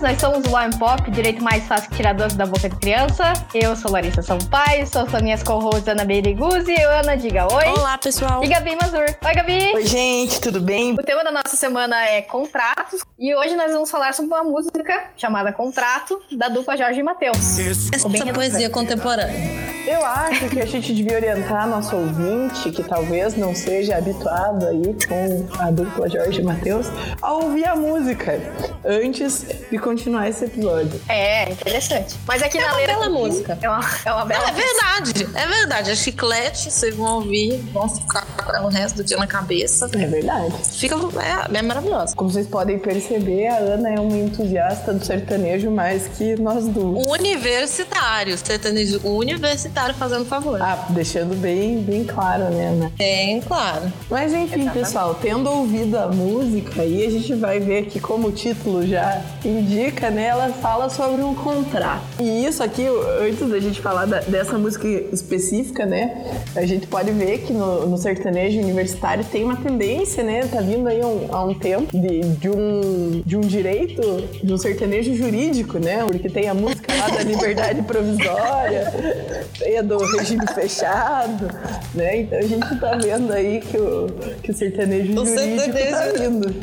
nós 0.00 0.18
somos 0.18 0.46
o 0.46 0.58
Lime 0.58 0.78
Pop, 0.78 1.10
direito 1.10 1.42
mais 1.42 1.66
fácil 1.66 1.90
que 1.90 1.96
tirar 1.96 2.14
doce 2.14 2.36
da 2.36 2.46
boca 2.46 2.68
de 2.68 2.76
criança. 2.76 3.32
Eu 3.54 3.76
sou 3.76 3.90
Larissa 3.90 4.22
Sampaio, 4.22 4.86
sou 4.86 5.02
as 5.02 5.22
minhas 5.22 5.42
co-hosts 5.42 5.86
Ana 5.88 6.04
Bailey 6.04 6.34
Guzzi 6.34 6.72
e 6.72 6.80
eu, 6.80 6.90
Ana 6.90 7.16
Diga 7.16 7.46
Oi. 7.52 7.64
Olá, 7.66 7.98
pessoal. 7.98 8.42
E 8.42 8.48
Gabi 8.48 8.76
Mazur. 8.80 9.04
Oi, 9.24 9.34
Gabi. 9.34 9.72
Oi, 9.74 9.86
gente, 9.86 10.40
tudo 10.40 10.60
bem? 10.60 10.94
O 10.94 11.02
tema 11.02 11.22
da 11.22 11.30
nossa 11.30 11.54
semana 11.54 12.02
é 12.06 12.22
contratos 12.22 13.02
e 13.18 13.34
hoje 13.34 13.54
nós 13.56 13.72
vamos 13.72 13.90
falar 13.90 14.14
sobre 14.14 14.32
uma 14.32 14.42
música 14.42 15.10
chamada 15.16 15.52
Contrato, 15.52 16.20
da 16.32 16.48
dupla 16.48 16.76
Jorge 16.76 17.00
e 17.00 17.02
Matheus. 17.02 17.58
Essa 17.92 18.08
poesia 18.32 18.70
contemporânea. 18.70 19.59
Eu 19.86 20.04
acho 20.04 20.48
que 20.48 20.60
a 20.60 20.66
gente 20.66 20.92
devia 20.94 21.16
orientar 21.16 21.66
nosso 21.66 21.96
ouvinte, 21.96 22.70
que 22.70 22.82
talvez 22.82 23.36
não 23.36 23.54
seja 23.54 23.96
habituado 23.96 24.66
aí 24.66 24.94
com 25.08 25.46
a 25.58 25.70
dupla 25.70 26.08
Jorge 26.08 26.40
e 26.40 26.44
Matheus, 26.44 26.86
a 27.20 27.32
ouvir 27.32 27.64
a 27.64 27.74
música 27.74 28.40
antes 28.84 29.44
de 29.70 29.78
continuar 29.78 30.28
esse 30.28 30.44
episódio. 30.44 31.00
É, 31.08 31.50
interessante. 31.50 32.16
Mas 32.26 32.42
aqui 32.42 32.58
É 32.58 32.60
na 32.60 32.66
uma 32.68 32.76
letra. 32.76 32.94
bela 32.94 33.08
música. 33.08 33.58
É 33.60 33.68
uma, 33.68 33.80
é 34.04 34.12
uma 34.12 34.24
bela 34.24 34.48
É 34.48 34.52
verdade, 34.52 35.28
é 35.34 35.46
verdade. 35.46 35.90
É 35.90 35.94
chiclete, 35.96 36.70
vocês 36.70 36.94
vão 36.94 37.16
ouvir, 37.16 37.56
vão 37.72 37.88
ficar 37.88 38.26
com 38.26 38.52
ela 38.54 38.66
o 38.66 38.70
resto 38.70 38.96
do 38.96 39.04
dia 39.04 39.16
na 39.16 39.26
cabeça. 39.26 39.90
É 39.94 40.06
verdade. 40.06 40.54
Fica 40.72 40.94
é, 40.94 41.58
é 41.58 41.62
maravilhosa. 41.62 42.14
Como 42.14 42.30
vocês 42.30 42.46
podem 42.46 42.78
perceber, 42.78 43.48
a 43.48 43.56
Ana 43.56 43.94
é 43.94 43.98
uma 44.00 44.16
entusiasta 44.16 44.92
do 44.92 45.04
sertanejo 45.04 45.70
mais 45.70 46.06
que 46.08 46.36
nós 46.36 46.66
duas. 46.68 47.06
Universitário, 47.08 48.36
sertanejo 48.38 49.00
universitário 49.04 49.69
fazendo 49.98 50.24
favor. 50.24 50.60
Ah, 50.60 50.86
deixando 50.90 51.34
bem, 51.34 51.78
bem 51.82 52.04
claro, 52.04 52.44
né, 52.50 52.66
Ana? 52.68 52.92
Bem 52.98 53.40
claro. 53.40 53.90
Mas 54.10 54.32
enfim, 54.32 54.68
pessoal, 54.68 55.14
tendo 55.20 55.48
ouvido 55.50 55.96
a 55.96 56.08
música 56.08 56.82
aí, 56.82 57.06
a 57.06 57.10
gente 57.10 57.34
vai 57.34 57.60
ver 57.60 57.86
que, 57.86 58.00
como 58.00 58.28
o 58.28 58.32
título 58.32 58.86
já 58.86 59.22
indica, 59.44 60.10
né, 60.10 60.26
ela 60.26 60.48
fala 60.50 60.88
sobre 60.90 61.22
um 61.22 61.34
contrato. 61.34 62.02
E 62.18 62.44
isso 62.44 62.62
aqui, 62.62 62.86
antes 63.20 63.48
da 63.48 63.58
gente 63.60 63.80
falar 63.80 64.06
da- 64.06 64.20
dessa 64.20 64.58
música 64.58 64.86
específica, 64.88 65.86
né, 65.86 66.42
a 66.54 66.66
gente 66.66 66.86
pode 66.86 67.10
ver 67.12 67.38
que 67.38 67.52
no, 67.52 67.86
no 67.86 67.96
sertanejo 67.98 68.58
universitário 68.60 69.24
tem 69.24 69.44
uma 69.44 69.56
tendência, 69.56 70.22
né, 70.22 70.40
tá 70.46 70.60
vindo 70.60 70.88
aí 70.88 71.02
um- 71.04 71.28
há 71.30 71.44
um 71.44 71.54
tempo, 71.54 71.96
de, 71.98 72.20
de 72.20 72.48
um, 72.50 73.22
de 73.24 73.36
um 73.36 73.40
direito, 73.40 74.00
de 74.42 74.52
um 74.52 74.58
sertanejo 74.58 75.14
jurídico, 75.14 75.78
né, 75.78 76.04
porque 76.06 76.28
tem 76.28 76.48
a 76.48 76.54
música 76.54 76.92
lá 76.94 77.08
da 77.08 77.22
liberdade 77.22 77.82
provisória, 77.82 78.92
do 79.84 79.98
regime 80.16 80.44
fechado, 80.54 81.48
né, 81.94 82.20
então 82.22 82.38
a 82.38 82.42
gente 82.42 82.76
tá 82.80 82.96
vendo 82.96 83.32
aí 83.32 83.60
que 83.60 83.76
o, 83.76 84.06
que 84.42 84.50
o 84.50 84.54
sertanejo 84.54 85.12
O 85.20 85.26
jurídico 85.26 85.56
tá 85.56 85.72
sertanejo- 85.72 86.18
vindo. 86.30 86.60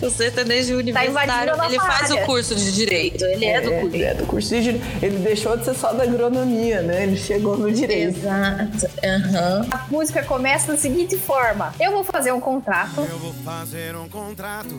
O 0.06 0.10
sertanejo 0.10 0.76
universitário, 0.78 1.56
nossa 1.56 1.68
ele 1.70 1.78
faz 1.80 2.10
área. 2.10 2.22
o 2.22 2.26
curso 2.26 2.54
de 2.54 2.72
direito. 2.72 3.24
Ele 3.24 3.44
é, 3.44 3.60
do 3.60 3.70
curso. 3.72 3.94
Ele 3.96 4.04
é 4.04 4.14
do 4.14 4.26
curso 4.26 4.48
de 4.50 4.62
direito. 4.62 4.86
Ele 5.02 5.18
deixou 5.18 5.56
de 5.56 5.64
ser 5.64 5.74
só 5.74 5.92
da 5.92 6.04
agronomia, 6.04 6.80
né? 6.82 7.02
Ele 7.02 7.16
chegou 7.16 7.58
no 7.58 7.70
direito. 7.70 8.18
Exato. 8.18 8.88
Aham. 9.04 9.66
A 9.70 9.86
música 9.90 10.22
começa 10.24 10.72
da 10.72 10.78
seguinte 10.78 11.16
forma: 11.16 11.74
Eu 11.80 11.90
vou 11.92 12.04
fazer 12.04 12.32
um 12.32 12.40
contrato, 12.40 13.00
Eu 13.00 13.18
vou 13.18 13.32
fazer 13.44 13.94
um 13.96 14.08
contrato. 14.08 14.74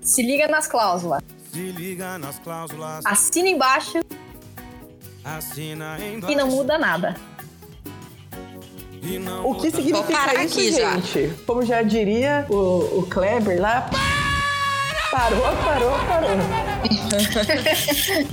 se 0.00 0.22
liga 0.22 0.46
nas 0.48 0.66
cláusulas. 0.66 1.20
Se 1.52 1.58
liga 1.60 2.16
nas 2.18 2.38
cláusulas. 2.38 3.04
Assina 3.04 3.48
embaixo. 3.48 3.98
E 6.28 6.34
não 6.34 6.48
muda 6.48 6.78
nada. 6.78 7.16
E 9.02 9.18
não 9.18 9.50
O 9.50 9.54
que 9.54 9.66
muda. 9.66 9.76
significa 9.82 10.44
isso, 10.44 10.58
aqui 10.58 10.72
já. 10.72 10.94
gente? 10.96 11.34
Como 11.46 11.64
já 11.64 11.82
diria 11.82 12.46
o, 12.48 13.00
o 13.00 13.06
Kleber 13.10 13.60
lá. 13.60 13.88
Parou, 15.10 15.42
parou, 15.62 15.92
parou. 16.08 16.30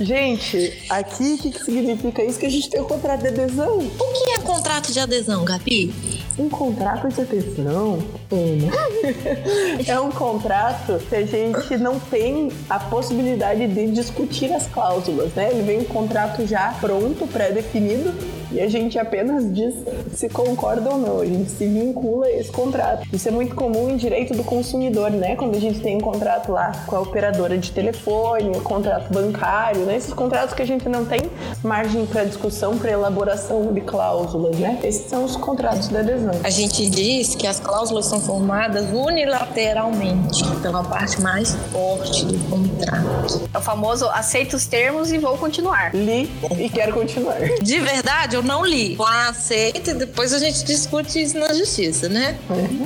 gente, 0.00 0.82
aqui 0.88 1.34
o 1.34 1.38
que, 1.38 1.50
que 1.50 1.62
significa 1.64 2.24
isso? 2.24 2.38
Que 2.38 2.46
a 2.46 2.50
gente 2.50 2.70
tem 2.70 2.80
um 2.80 2.84
contrato 2.84 3.20
de 3.20 3.28
adesão. 3.28 3.78
O 3.78 4.12
que 4.24 4.30
é 4.30 4.38
contrato 4.38 4.90
de 4.92 4.98
adesão, 4.98 5.44
Gabi? 5.44 5.92
Um 6.40 6.48
contrato 6.48 7.06
de 7.08 7.20
adesão 7.20 7.98
é 9.86 10.00
um 10.00 10.10
contrato 10.10 10.98
que 11.06 11.14
a 11.14 11.26
gente 11.26 11.76
não 11.76 12.00
tem 12.00 12.50
a 12.66 12.78
possibilidade 12.78 13.68
de 13.68 13.90
discutir 13.90 14.50
as 14.50 14.66
cláusulas, 14.66 15.34
né? 15.34 15.50
Ele 15.50 15.62
vem 15.62 15.80
um 15.80 15.84
contrato 15.84 16.46
já 16.46 16.74
pronto, 16.80 17.26
pré-definido, 17.26 18.14
e 18.52 18.60
a 18.60 18.68
gente 18.68 18.98
apenas 18.98 19.52
diz 19.52 19.74
se 20.14 20.28
concorda 20.28 20.90
ou 20.90 20.98
não. 20.98 21.20
A 21.20 21.26
gente 21.26 21.50
se 21.50 21.66
vincula 21.66 22.26
a 22.26 22.30
esse 22.30 22.50
contrato. 22.50 23.06
Isso 23.12 23.28
é 23.28 23.30
muito 23.30 23.54
comum 23.54 23.90
em 23.90 23.96
direito 23.96 24.34
do 24.34 24.44
consumidor, 24.44 25.10
né? 25.10 25.36
Quando 25.36 25.56
a 25.56 25.60
gente 25.60 25.80
tem 25.80 25.96
um 25.96 26.00
contrato 26.00 26.52
lá 26.52 26.72
com 26.86 26.96
a 26.96 27.00
operadora 27.00 27.56
de 27.56 27.70
telefone, 27.72 28.50
um 28.50 28.60
contrato 28.60 29.12
bancário, 29.12 29.82
né? 29.82 29.96
Esses 29.96 30.12
contratos 30.12 30.54
que 30.54 30.62
a 30.62 30.66
gente 30.66 30.88
não 30.88 31.04
tem 31.04 31.20
margem 31.62 32.06
para 32.06 32.24
discussão, 32.24 32.76
para 32.78 32.90
elaboração 32.90 33.72
de 33.72 33.80
cláusulas, 33.80 34.56
né? 34.58 34.78
Esses 34.82 35.08
são 35.08 35.24
os 35.24 35.36
contratos 35.36 35.88
de 35.88 35.96
adesão. 35.96 36.32
A 36.42 36.50
gente 36.50 36.88
diz 36.88 37.34
que 37.34 37.46
as 37.46 37.60
cláusulas 37.60 38.06
são 38.06 38.20
formadas 38.20 38.86
unilateralmente 38.92 40.44
pela 40.62 40.82
parte 40.82 41.20
mais 41.20 41.54
forte 41.72 42.24
do 42.24 42.38
contrato. 42.50 43.48
É 43.52 43.58
o 43.58 43.60
famoso 43.60 44.08
aceito 44.08 44.54
os 44.54 44.66
termos 44.66 45.12
e 45.12 45.18
vou 45.18 45.36
continuar. 45.36 45.94
Li 45.94 46.30
e 46.58 46.68
quero 46.68 46.92
continuar. 46.92 47.38
De 47.62 47.78
verdade, 47.78 48.36
eu 48.40 48.42
não 48.42 48.64
li. 48.64 48.96
Lá 48.96 49.28
aceita 49.28 49.90
e 49.90 49.94
depois 49.94 50.32
a 50.32 50.38
gente 50.38 50.64
discute 50.64 51.22
isso 51.22 51.38
na 51.38 51.52
justiça, 51.52 52.08
né? 52.08 52.38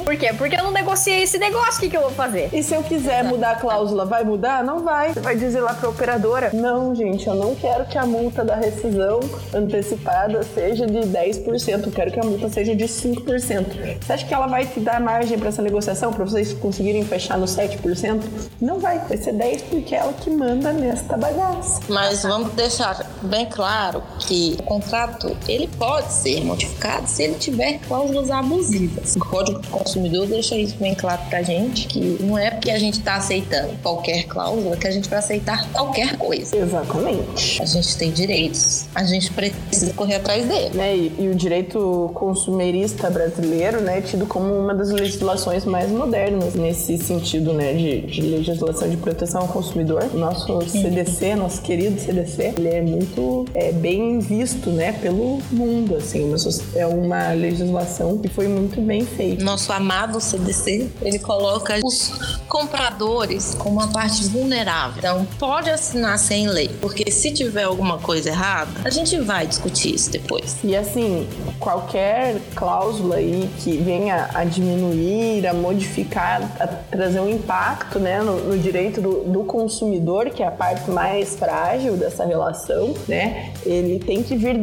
Por 0.04 0.16
quê? 0.16 0.32
Porque 0.36 0.56
eu 0.56 0.64
não 0.64 0.72
negociei 0.72 1.22
esse 1.22 1.38
negócio, 1.38 1.76
o 1.76 1.80
que, 1.80 1.90
que 1.90 1.96
eu 1.96 2.02
vou 2.02 2.10
fazer? 2.10 2.50
E 2.52 2.62
se 2.62 2.74
eu 2.74 2.82
quiser 2.82 3.22
mudar 3.24 3.52
a 3.52 3.54
cláusula, 3.56 4.04
vai 4.04 4.24
mudar? 4.24 4.64
Não 4.64 4.80
vai. 4.80 5.14
Você 5.14 5.20
vai 5.20 5.36
dizer 5.36 5.60
lá 5.60 5.72
pra 5.74 5.88
operadora: 5.88 6.50
Não, 6.52 6.94
gente, 6.94 7.26
eu 7.26 7.34
não 7.34 7.54
quero 7.54 7.84
que 7.86 7.96
a 7.96 8.04
multa 8.04 8.44
da 8.44 8.56
rescisão 8.56 9.20
antecipada 9.54 10.42
seja 10.42 10.86
de 10.86 10.98
10%, 10.98 11.86
eu 11.86 11.92
quero 11.92 12.10
que 12.10 12.20
a 12.20 12.24
multa 12.24 12.48
seja 12.48 12.74
de 12.74 12.84
5%. 12.84 14.00
Você 14.00 14.12
acha 14.12 14.26
que 14.26 14.34
ela 14.34 14.46
vai 14.46 14.66
te 14.66 14.80
dar 14.80 15.00
margem 15.00 15.38
pra 15.38 15.48
essa 15.48 15.62
negociação, 15.62 16.12
pra 16.12 16.24
vocês 16.24 16.52
conseguirem 16.52 17.04
fechar 17.04 17.38
no 17.38 17.46
7%? 17.46 18.20
Não 18.60 18.80
vai. 18.80 18.98
Vai 18.98 19.16
ser 19.16 19.32
10% 19.34 19.62
porque 19.70 19.94
é 19.94 19.98
ela 19.98 20.12
que 20.12 20.30
manda 20.30 20.72
nesta 20.72 21.16
bagaça. 21.16 21.80
Mas 21.88 22.22
vamos 22.22 22.52
deixar 22.54 23.06
bem 23.22 23.46
claro 23.46 24.02
que 24.20 24.56
o 24.58 24.62
contrato 24.62 25.36
ele 25.52 25.68
pode 25.78 26.12
ser 26.12 26.44
modificado 26.44 27.08
se 27.08 27.22
ele 27.22 27.34
tiver 27.34 27.78
cláusulas 27.86 28.30
abusivas. 28.30 29.16
O 29.16 29.20
Código 29.20 29.58
do 29.58 29.68
Consumidor 29.68 30.26
deixa 30.26 30.56
isso 30.56 30.76
bem 30.78 30.94
claro 30.94 31.22
pra 31.28 31.42
gente 31.42 31.86
que 31.86 32.00
não 32.20 32.38
é 32.38 32.50
porque 32.50 32.70
a 32.70 32.78
gente 32.78 33.00
tá 33.00 33.16
aceitando 33.16 33.74
qualquer 33.82 34.24
cláusula 34.24 34.76
que 34.76 34.86
a 34.86 34.90
gente 34.90 35.08
vai 35.08 35.18
aceitar 35.18 35.68
qualquer 35.72 36.16
coisa. 36.16 36.56
Exatamente. 36.56 37.62
A 37.62 37.66
gente 37.66 37.96
tem 37.96 38.10
direitos, 38.10 38.86
a 38.94 39.04
gente 39.04 39.30
precisa 39.32 39.92
correr 39.94 40.16
atrás 40.16 40.46
dele. 40.46 40.74
né, 40.74 40.96
e, 40.96 41.12
e 41.18 41.28
o 41.28 41.34
direito 41.34 42.10
consumerista 42.14 43.10
brasileiro 43.10 43.80
né, 43.80 43.98
é 43.98 44.00
tido 44.00 44.26
como 44.26 44.52
uma 44.52 44.74
das 44.74 44.90
legislações 44.90 45.64
mais 45.64 45.90
modernas 45.90 46.54
nesse 46.54 46.98
sentido 46.98 47.52
né, 47.52 47.72
de, 47.72 48.00
de 48.02 48.22
legislação 48.22 48.88
de 48.88 48.96
proteção 48.96 49.42
ao 49.42 49.48
consumidor. 49.48 50.04
O 50.12 50.18
nosso 50.18 50.60
CDC, 50.68 51.36
nosso 51.36 51.62
querido 51.62 52.00
CDC, 52.00 52.54
ele 52.56 52.68
é 52.68 52.82
muito 52.82 53.46
é, 53.54 53.72
bem 53.72 54.18
visto 54.18 54.70
né, 54.70 54.92
pelo 54.92 55.33
mundo. 55.50 55.96
Assim, 55.96 56.24
uma 56.24 56.36
é 56.74 56.86
uma 56.86 57.32
legislação 57.32 58.18
que 58.18 58.28
foi 58.28 58.48
muito 58.48 58.80
bem 58.80 59.04
feita. 59.04 59.42
Nosso 59.42 59.72
amado 59.72 60.20
CDC, 60.20 60.90
ele 61.02 61.18
coloca 61.18 61.78
os 61.82 62.38
compradores 62.48 63.54
como 63.54 63.80
uma 63.80 63.88
parte 63.88 64.26
vulnerável. 64.28 64.98
Então, 64.98 65.26
pode 65.38 65.70
assinar 65.70 66.18
sem 66.18 66.48
lei, 66.48 66.70
porque 66.80 67.10
se 67.10 67.30
tiver 67.32 67.64
alguma 67.64 67.98
coisa 67.98 68.30
errada, 68.30 68.70
a 68.84 68.90
gente 68.90 69.18
vai 69.20 69.46
discutir 69.46 69.94
isso 69.94 70.10
depois. 70.10 70.56
E 70.62 70.76
assim, 70.76 71.28
qualquer 71.58 72.40
cláusula 72.54 73.16
aí 73.16 73.48
que 73.58 73.76
venha 73.76 74.28
a 74.34 74.44
diminuir, 74.44 75.46
a 75.46 75.54
modificar, 75.54 76.42
a 76.60 76.66
trazer 76.66 77.20
um 77.20 77.28
impacto 77.28 77.98
né, 77.98 78.20
no, 78.22 78.36
no 78.44 78.58
direito 78.58 79.00
do, 79.00 79.24
do 79.24 79.44
consumidor, 79.44 80.30
que 80.30 80.42
é 80.42 80.46
a 80.46 80.50
parte 80.50 80.90
mais 80.90 81.36
frágil 81.36 81.96
dessa 81.96 82.24
relação, 82.24 82.94
né? 83.08 83.52
Ele 83.64 83.98
tem 83.98 84.22
que 84.22 84.36
vir 84.36 84.58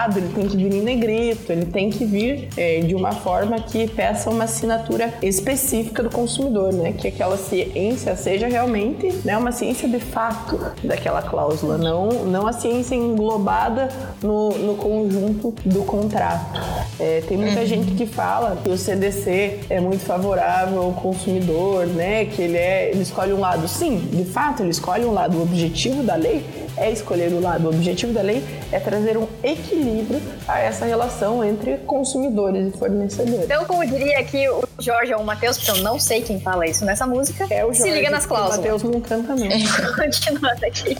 destacado, 0.00 0.18
ele 0.18 0.28
tem 0.34 0.48
que 0.48 0.56
vir 0.56 0.72
em 0.72 0.82
negrito, 0.82 1.52
ele 1.52 1.66
tem 1.66 1.90
que 1.90 2.04
vir 2.04 2.48
é, 2.56 2.80
de 2.80 2.94
uma 2.94 3.12
forma 3.12 3.60
que 3.60 3.88
peça 3.88 4.30
uma 4.30 4.44
assinatura 4.44 5.12
específica 5.22 6.02
do 6.02 6.10
consumidor, 6.10 6.72
né? 6.72 6.92
Que 6.92 7.08
aquela 7.08 7.36
ciência 7.36 8.16
seja 8.16 8.46
realmente 8.46 9.12
né, 9.24 9.36
uma 9.36 9.52
ciência 9.52 9.88
de 9.88 9.98
fato 9.98 10.58
daquela 10.82 11.22
cláusula, 11.22 11.76
não, 11.76 12.08
não 12.24 12.46
a 12.46 12.52
ciência 12.52 12.94
englobada 12.94 13.88
no, 14.22 14.50
no 14.50 14.74
conjunto 14.76 15.54
do 15.64 15.82
contrato. 15.82 16.60
É, 16.98 17.22
tem 17.26 17.36
muita 17.36 17.66
gente 17.66 17.92
que 17.92 18.06
fala 18.06 18.56
que 18.62 18.70
o 18.70 18.76
CDC 18.76 19.60
é 19.68 19.80
muito 19.80 20.04
favorável 20.04 20.80
ao 20.82 20.92
consumidor, 20.92 21.86
né? 21.86 22.24
Que 22.26 22.42
ele, 22.42 22.56
é, 22.56 22.90
ele 22.90 23.02
escolhe 23.02 23.32
um 23.32 23.40
lado. 23.40 23.66
Sim, 23.68 23.98
de 24.12 24.24
fato, 24.24 24.62
ele 24.62 24.70
escolhe 24.70 25.04
um 25.04 25.12
lado. 25.12 25.38
O 25.38 25.42
objetivo 25.42 26.02
da 26.02 26.14
lei 26.14 26.44
é 26.80 26.90
escolher 26.90 27.32
o 27.32 27.40
lado. 27.40 27.66
O 27.66 27.68
objetivo 27.68 28.12
da 28.12 28.22
lei 28.22 28.42
é 28.72 28.80
trazer 28.80 29.16
um 29.16 29.26
equilíbrio 29.44 30.20
a 30.48 30.58
essa 30.58 30.84
relação 30.86 31.44
entre 31.44 31.76
consumidores 31.78 32.74
e 32.74 32.78
fornecedores. 32.78 33.44
Então, 33.44 33.64
como 33.66 33.86
diria 33.86 34.18
aqui 34.18 34.48
o 34.48 34.64
Jorge 34.78 35.14
ou 35.14 35.20
o 35.20 35.24
Matheus, 35.26 35.58
porque 35.58 35.70
eu 35.78 35.84
não 35.84 35.98
sei 35.98 36.22
quem 36.22 36.40
fala 36.40 36.66
isso 36.66 36.84
nessa 36.84 37.06
música, 37.06 37.46
É 37.50 37.64
o 37.64 37.72
se 37.72 37.80
Jorge, 37.80 37.94
liga 37.94 38.10
nas 38.10 38.24
O 38.24 38.28
cláusulas. 38.28 38.56
Matheus 38.56 38.82
não 38.82 39.00
canta 39.00 39.36
mesmo. 39.36 39.68
Continuando 39.94 40.66
aqui. 40.66 40.96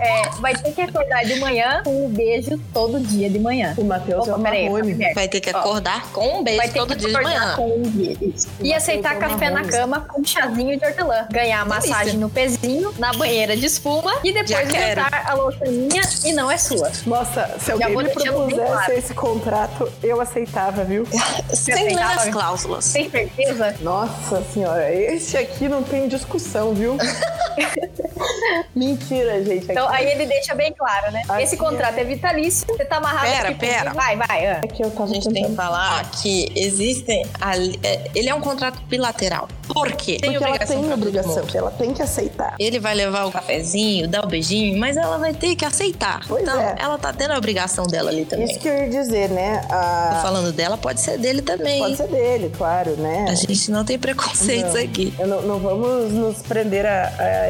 É, 0.00 0.30
vai 0.40 0.54
ter 0.54 0.72
que 0.72 0.80
acordar 0.80 1.24
de 1.24 1.36
manhã 1.40 1.82
com 1.84 2.06
um 2.06 2.08
beijo 2.08 2.58
todo 2.72 3.00
dia 3.00 3.28
de 3.28 3.38
manhã. 3.38 3.74
O 3.76 3.84
Matheus 3.84 4.28
é 4.28 4.34
o 4.34 4.38
peraí. 4.38 4.68
Vai 5.14 5.28
ter 5.28 5.40
que 5.40 5.50
Ó. 5.54 5.58
acordar 5.58 6.10
com 6.12 6.38
um 6.38 6.44
beijo 6.44 6.58
Vai 6.58 6.68
ter 6.68 6.78
todo 6.78 6.94
que 6.94 7.00
dia 7.00 7.08
de 7.08 7.16
acordar 7.16 7.40
manhã. 7.40 7.56
com 7.56 7.78
um 7.78 7.90
beijo. 7.90 8.48
E 8.60 8.72
aceitar 8.72 9.16
é 9.16 9.18
café 9.18 9.50
na 9.50 9.64
cama 9.64 10.00
com 10.08 10.20
um 10.20 10.24
chazinho 10.24 10.78
de 10.78 10.84
hortelã. 10.86 11.26
Ganhar 11.30 11.66
massagem 11.66 12.16
no 12.18 12.30
pezinho, 12.30 12.94
na 12.98 13.12
banheira 13.12 13.56
de 13.56 13.66
espuma 13.66 14.12
e 14.22 14.32
Já 14.46 14.62
quero. 14.68 15.02
a 15.02 15.34
louça 15.34 15.64
minha 15.66 16.02
e 16.24 16.32
não 16.32 16.50
é 16.50 16.58
sua. 16.58 16.90
Nossa, 17.06 17.56
se 17.58 17.72
alguém 17.72 17.96
me 17.96 18.08
propusesse 18.08 18.54
claro. 18.54 18.92
esse 18.92 19.14
contrato, 19.14 19.92
eu 20.02 20.20
aceitava, 20.20 20.84
viu? 20.84 21.06
Sem 21.52 21.74
ler 21.74 21.94
aceitava? 21.94 22.20
as 22.20 22.28
cláusulas. 22.28 22.92
Tem 22.92 23.10
certeza? 23.10 23.74
Nossa 23.80 24.42
senhora, 24.52 24.92
esse 24.92 25.36
aqui 25.36 25.68
não 25.68 25.82
tem 25.82 26.08
discussão, 26.08 26.74
viu? 26.74 26.96
Mentira, 28.74 29.42
gente. 29.44 29.66
Então 29.70 29.88
aí 29.88 30.06
ele 30.10 30.26
deixa 30.26 30.54
bem 30.54 30.72
claro, 30.72 31.10
né? 31.12 31.22
Aqui 31.28 31.42
Esse 31.42 31.56
contrato 31.56 31.98
é 31.98 32.04
vitalício, 32.04 32.66
você 32.66 32.84
tá 32.84 32.96
amarrado 32.96 33.30
Pera, 33.30 33.48
aqui. 33.50 33.58
pera. 33.60 33.92
Vai, 33.92 34.16
vai. 34.16 34.46
ah. 34.46 34.60
aqui 34.64 34.82
eu 34.82 34.90
tava 34.90 35.04
A 35.04 35.06
gente 35.14 35.24
tem 35.24 35.34
que 35.34 35.40
tentando- 35.40 35.56
falar 35.56 36.10
que 36.10 36.52
existem. 36.54 37.24
ali- 37.40 37.78
é, 37.82 38.10
Ele 38.14 38.28
é 38.28 38.34
um 38.34 38.40
contrato 38.40 38.80
bilateral. 38.82 39.48
Por 39.66 39.92
quê? 39.92 40.18
Porque 40.20 40.36
ela 40.42 40.58
tem 40.58 40.92
obrigação, 40.92 41.44
ela 41.54 41.70
tem 41.70 41.92
que 41.92 42.02
aceitar. 42.02 42.54
Ele 42.58 42.78
vai 42.78 42.94
levar 42.94 43.26
o 43.26 43.32
cafezinho, 43.32 44.08
dar 44.08 44.24
o 44.24 44.26
beijinho, 44.28 44.78
mas 44.78 44.96
ela 44.96 45.18
vai 45.18 45.34
ter 45.34 45.54
que 45.56 45.64
aceitar. 45.64 46.20
Pois 46.26 46.42
então, 46.42 46.58
é. 46.60 46.74
ela 46.78 46.96
tá 46.98 47.12
tendo 47.12 47.32
a 47.32 47.38
obrigação 47.38 47.84
dela 47.86 48.10
ali 48.10 48.24
também. 48.24 48.46
Isso 48.46 48.58
que 48.58 48.68
eu 48.68 48.74
ia 48.78 48.88
dizer, 48.88 49.28
né? 49.28 49.60
Tô 49.68 49.74
A... 49.74 50.20
falando 50.22 50.52
dela, 50.52 50.78
pode 50.78 51.00
ser 51.00 51.18
dele 51.18 51.42
também. 51.42 51.80
Pode 51.80 51.96
ser 51.96 52.08
dele, 52.08 52.50
claro, 52.56 52.96
né? 52.96 53.26
A 53.28 53.34
gente 53.34 53.70
não 53.70 53.84
tem 53.84 53.98
preconceitos 53.98 54.74
Não. 54.74 54.80
aqui. 54.82 55.12
Eu 55.18 55.26
não, 55.26 55.42
não 55.42 55.58
vamos 55.58 56.12
nos 56.12 56.38
prender 56.42 56.86
à, 56.86 57.12
à 57.18 57.48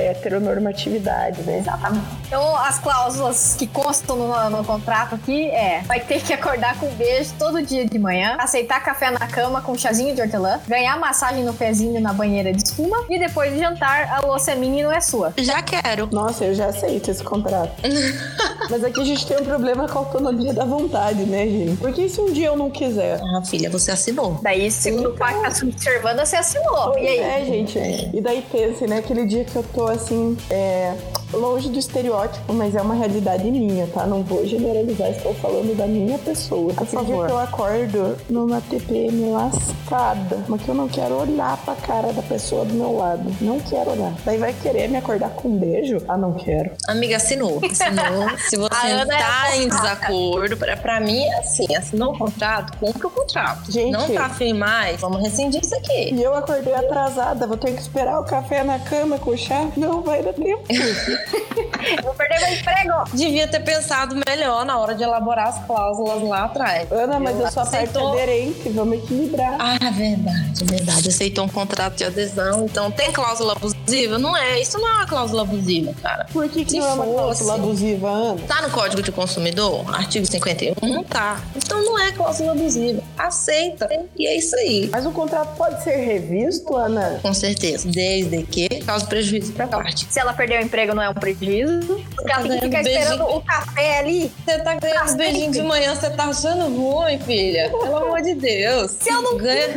heteronormatividade, 0.58 1.42
né? 1.42 1.58
Exatamente. 1.58 2.04
Então, 2.26 2.56
as 2.56 2.78
cláusulas 2.78 3.56
que 3.58 3.66
constam 3.66 4.16
no, 4.16 4.50
no 4.50 4.64
contrato 4.64 5.14
aqui 5.14 5.50
é: 5.50 5.82
vai 5.86 6.00
ter 6.00 6.22
que 6.22 6.32
acordar 6.32 6.78
com 6.78 6.86
um 6.86 6.94
beijo 6.94 7.32
todo 7.38 7.62
dia 7.62 7.86
de 7.86 7.98
manhã, 7.98 8.36
aceitar 8.38 8.82
café 8.82 9.10
na 9.10 9.26
cama 9.26 9.62
com 9.62 9.72
um 9.72 9.78
chazinho 9.78 10.14
de 10.14 10.20
hortelã, 10.20 10.60
ganhar 10.66 10.98
massagem 10.98 11.44
no 11.44 11.54
pezinho 11.54 12.00
na 12.00 12.12
banheira 12.12 12.52
de 12.52 12.62
espuma 12.62 13.04
e 13.08 13.18
depois 13.18 13.52
de 13.52 13.58
jantar, 13.58 14.10
a 14.12 14.20
louça 14.20 14.52
é 14.52 14.54
minha 14.54 14.80
e 14.80 14.82
não 14.82 14.92
é 14.92 15.00
sua. 15.00 15.32
Já 15.38 15.62
quero. 15.62 16.08
Nossa, 16.12 16.44
eu 16.44 16.54
já 16.54 16.66
aceito 16.66 17.10
esse 17.10 17.22
contrato. 17.22 17.72
Mas 18.70 18.84
aqui 18.84 19.00
a 19.00 19.04
gente 19.04 19.26
tem 19.26 19.38
um 19.38 19.44
problema 19.44 19.88
com 19.88 19.98
a 19.98 20.02
autonomia 20.02 20.52
da 20.52 20.64
vontade, 20.64 21.24
né, 21.24 21.46
gente? 21.46 21.76
Porque 21.76 22.08
se 22.08 22.20
um 22.20 22.32
dia 22.32 22.48
eu 22.48 22.56
não 22.56 22.70
quiser? 22.70 23.20
Ah, 23.22 23.42
filha, 23.44 23.70
você 23.70 23.90
assinou. 23.90 24.38
Daí, 24.42 24.70
segundo 24.70 25.10
o 25.10 25.14
pacto 25.14 25.42
da 25.42 25.50
subservanda, 25.50 26.26
você 26.26 26.36
assinou. 26.36 26.98
E 26.98 27.06
aí? 27.06 27.18
É, 27.18 27.44
gente. 27.44 27.78
E 28.12 28.20
daí 28.20 28.44
pense, 28.50 28.86
né? 28.86 28.98
Aquele 28.98 29.26
dia 29.26 29.44
que 29.44 29.56
eu 29.56 29.62
tô 29.62 29.86
assim, 29.86 30.36
é, 30.50 30.94
longe 31.32 31.68
do 31.68 31.78
estereótipo, 31.78 32.52
mas 32.52 32.74
é 32.74 32.80
uma 32.80 32.94
realidade 32.94 33.50
minha, 33.50 33.86
tá? 33.88 34.06
Não 34.06 34.22
vou 34.22 34.46
generalizar, 34.46 35.10
estou 35.10 35.34
falando 35.34 35.76
da 35.76 35.86
minha 35.86 36.18
pessoa. 36.18 36.72
Dia 36.72 36.86
favor. 36.86 37.26
que 37.26 37.32
eu 37.32 37.38
acordo 37.38 38.16
numa 38.30 38.60
TPM 38.60 39.30
lascada, 39.30 40.44
mas 40.48 40.62
que 40.62 40.68
eu 40.68 40.74
não 40.74 40.88
quero 40.88 41.20
olhar 41.20 41.56
pra 41.58 41.74
cara 41.74 42.12
da 42.12 42.22
pessoa 42.22 42.64
do 42.64 42.74
meu 42.74 42.96
lado. 42.96 43.30
Não 43.40 43.60
quero 43.60 43.90
olhar. 43.90 44.12
Daí 44.24 44.38
vai 44.38 44.54
querer 44.54 44.88
me 44.88 44.96
acordar 44.96 45.30
com 45.30 45.48
um 45.48 45.58
beijo? 45.58 45.98
Ah, 46.08 46.16
não 46.16 46.32
quero. 46.32 46.70
Amiga, 46.86 47.16
assinou. 47.16 47.60
Assinou. 47.64 48.38
Se 48.48 48.56
você 48.56 48.74
A 48.74 48.86
Ana 48.86 49.14
é 49.14 49.18
tá 49.18 49.42
a 49.42 49.56
em 49.56 49.68
desacordo, 49.68 50.56
pra, 50.56 50.76
pra 50.76 51.00
mim 51.00 51.22
é 51.22 51.38
assim: 51.38 51.66
assinou 51.76 52.14
o 52.14 52.18
contrato, 52.18 52.78
cumpre 52.78 53.06
o 53.06 53.10
contrato. 53.10 53.70
Gente. 53.70 53.90
Não 53.90 54.08
tá 54.08 54.26
afim 54.26 54.52
mais, 54.52 55.00
vamos 55.00 55.20
rescindir 55.20 55.60
isso 55.62 55.74
aqui. 55.74 56.14
E 56.14 56.22
eu 56.22 56.34
acordei 56.34 56.74
atrasada, 56.74 57.46
vou 57.46 57.56
ter 57.56 57.74
que 57.74 57.80
esperar 57.80 58.18
o 58.20 58.24
café 58.24 58.64
na 58.64 58.78
cama 58.78 59.18
com 59.18 59.36
chá? 59.36 59.68
Não 59.76 60.02
vai 60.02 60.22
dar 60.22 60.32
tempo. 60.38 60.62
Vou 62.02 62.14
perder 62.14 62.40
meu 62.40 62.54
emprego. 62.54 62.92
Devia 63.14 63.48
ter 63.48 63.60
pensado 63.60 64.16
melhor 64.26 64.64
na 64.64 64.78
hora 64.78 64.94
de 64.94 65.02
elaborar 65.02 65.48
as 65.48 65.66
cláusulas 65.66 66.22
lá 66.22 66.44
atrás. 66.44 66.90
Ana, 66.92 67.18
mas 67.20 67.38
eu 67.38 67.50
sou 67.50 67.62
a 67.62 67.66
parte 67.66 67.84
Aceitou. 67.84 68.12
aderente, 68.12 68.68
vamos 68.70 68.98
equilibrar. 68.98 69.56
Ah, 69.58 69.90
verdade, 69.90 70.64
verdade. 70.64 71.08
Aceitou 71.08 71.44
um 71.44 71.48
contrato 71.48 71.96
de 71.96 72.04
adesão, 72.04 72.64
então 72.64 72.90
tem 72.90 73.12
cláusula 73.12 73.54
abusiva? 73.88 74.18
Não 74.18 74.36
é, 74.36 74.60
isso 74.60 74.78
não 74.78 74.88
é 74.88 74.92
uma 74.92 75.06
cláusula 75.06 75.42
abusiva, 75.42 75.94
cara. 76.02 76.26
Por 76.32 76.48
que, 76.48 76.64
que 76.64 76.72
Se 76.72 76.78
não 76.78 76.88
é 76.88 76.92
uma 76.92 77.06
cláusula 77.06 77.54
abusiva, 77.54 78.08
Ana? 78.08 78.40
Tá 78.46 78.62
no 78.62 78.70
Código 78.70 79.02
de 79.02 79.10
Consumidor, 79.10 79.84
artigo 79.94 80.26
51? 80.26 80.74
Não 80.86 81.02
tá. 81.02 81.40
Então 81.56 81.82
não 81.82 81.98
é 81.98 82.12
cláusula 82.12 82.52
abusiva. 82.52 83.02
Aceita. 83.16 83.88
E 84.16 84.26
é 84.26 84.36
isso 84.36 84.54
aí. 84.56 84.88
Mas 84.92 85.06
o 85.06 85.10
contrato 85.10 85.56
pode 85.56 85.82
ser 85.82 85.96
revisto, 85.96 86.76
Ana? 86.76 87.18
Com 87.22 87.32
certeza. 87.32 87.88
Desde 87.88 88.42
que 88.44 88.68
cause 88.84 89.06
prejuízo 89.06 89.52
pra 89.52 89.66
parte. 89.66 90.06
Se 90.10 90.20
ela 90.20 90.32
perder 90.32 90.60
o 90.60 90.64
emprego, 90.64 90.94
não 90.94 91.02
é 91.02 91.08
um 91.08 91.14
prejuízo. 91.14 92.04
Porque 92.14 92.32
ela 92.32 92.42
tem 92.42 92.58
que 92.58 92.66
ficar 92.66 92.82
esperando 92.82 93.24
o 93.24 93.40
café 93.40 94.00
ali. 94.00 94.30
Você 94.44 94.58
tá 94.58 94.74
ganhando 94.74 94.98
Pra 94.98 95.14
beijinho 95.14 95.52
de 95.52 95.62
manhã, 95.62 95.94
você 95.94 96.10
tá 96.10 96.24
achando 96.24 96.68
ruim, 96.76 97.18
filha? 97.20 97.70
Pelo 97.70 97.96
amor 97.96 98.20
de 98.20 98.34
Deus. 98.34 98.92
Se 99.00 99.10
eu 99.10 99.22
não 99.22 99.38
Ganha... 99.38 99.68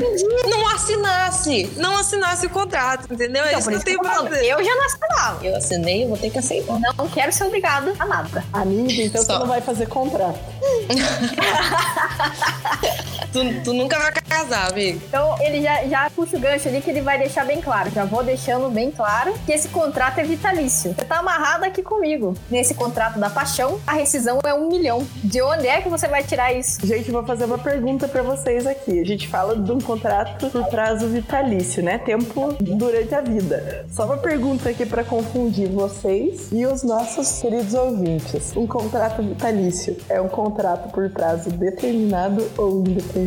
Não 0.50 0.68
assinasse. 0.70 1.72
Não 1.78 1.98
assinasse 1.98 2.48
o 2.48 2.50
contrato, 2.50 3.14
entendeu? 3.14 3.44
É 3.44 3.50
Então, 3.50 3.60
isso 3.60 3.70
que 3.70 3.76
eu 3.76 3.80
que 3.80 3.86
tenho 3.86 4.01
eu 4.04 4.12
falando. 4.12 4.34
Eu 4.34 4.64
já 4.64 4.76
não 4.76 4.86
assinava. 4.86 5.46
Eu 5.46 5.56
assinei, 5.56 6.04
eu 6.04 6.10
vou 6.10 6.18
ter 6.18 6.30
que 6.30 6.40
aceitar. 6.40 6.80
Não 6.98 7.08
quero 7.08 7.32
ser 7.32 7.46
obrigado 7.46 7.94
a 8.00 8.06
nada. 8.06 8.44
Amiga, 8.54 9.04
então 9.04 9.24
Só. 9.24 9.34
você 9.34 9.40
não 9.40 9.48
vai 9.48 9.62
fazer 9.62 9.88
contrato. 9.88 10.40
Tu, 13.32 13.64
tu 13.64 13.74
nunca 13.74 13.98
vai 13.98 14.12
casar, 14.12 14.72
amigo. 14.72 15.02
Então 15.08 15.38
ele 15.42 15.62
já, 15.62 15.86
já 15.86 16.10
puxa 16.10 16.36
o 16.36 16.40
gancho 16.40 16.68
ali 16.68 16.82
que 16.82 16.90
ele 16.90 17.02
vai 17.02 17.18
deixar 17.18 17.46
bem 17.46 17.62
claro. 17.62 17.90
Já 17.92 18.04
vou 18.04 18.24
deixando 18.24 18.70
bem 18.70 18.92
claro 18.92 19.34
que 19.46 19.54
esse 19.54 19.70
contrato 19.70 20.20
é 20.20 20.24
vitalício. 20.24 20.94
Você 20.94 21.06
tá 21.06 21.20
amarrado 21.20 21.64
aqui 21.64 21.82
comigo. 21.82 22.36
Nesse 22.50 22.74
contrato 22.74 23.20
da 23.20 23.30
paixão, 23.30 23.80
a 23.88 23.94
rescisão 23.94 24.40
é 24.44 24.54
um 24.54 24.68
milhão. 24.68 25.08
De 25.24 25.42
onde 25.42 25.68
é 25.68 25.82
que 25.82 25.88
você 25.88 26.08
vai 26.08 26.24
tirar 26.24 26.52
isso? 26.52 26.86
Gente, 26.86 27.10
vou 27.10 27.24
fazer 27.24 27.46
uma 27.46 27.58
pergunta 27.58 28.08
pra 28.08 28.22
vocês 28.22 28.68
aqui. 28.68 29.00
A 29.00 29.06
gente 29.06 29.28
fala 29.28 29.56
de 29.56 29.72
um 29.72 29.80
contrato 29.80 30.50
por 30.50 30.66
prazo 30.66 31.08
vitalício, 31.08 31.82
né? 31.82 31.98
Tempo 32.00 32.54
durante 32.60 33.16
a 33.16 33.22
vida. 33.22 33.86
Só 33.90 34.06
uma 34.06 34.18
pergunta 34.18 34.70
aqui 34.70 34.86
pra 34.86 35.04
confundir 35.04 35.70
vocês 35.70 36.50
e 36.52 36.66
os 36.66 36.84
nossos 36.84 37.40
queridos 37.40 37.74
ouvintes. 37.74 38.56
Um 38.58 38.68
contrato 38.68 39.24
vitalício 39.24 39.96
é 40.10 40.20
um 40.20 40.28
contrato 40.28 40.92
por 40.92 41.10
prazo 41.10 41.50
determinado 41.52 42.46
ou 42.58 42.80
indeterminado? 42.80 43.21